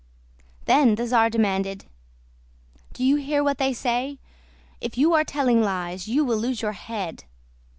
Then 0.65 0.95
the 0.95 1.05
czar 1.05 1.29
demanded: 1.29 1.85
"Do 2.91 3.03
you 3.03 3.17
hear 3.17 3.43
what 3.43 3.59
they 3.59 3.71
say? 3.71 4.17
If 4.79 4.97
you 4.97 5.13
are 5.13 5.23
telling 5.23 5.61
lies, 5.61 6.07
you 6.07 6.25
will 6.25 6.39
lose 6.39 6.59
your 6.63 6.71
head. 6.71 7.25